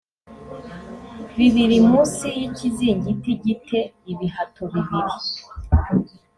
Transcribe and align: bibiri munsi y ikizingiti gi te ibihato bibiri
bibiri 1.37 1.77
munsi 1.89 2.25
y 2.37 2.41
ikizingiti 2.47 3.31
gi 3.41 3.55
te 3.67 3.81
ibihato 4.11 4.63
bibiri 4.73 5.15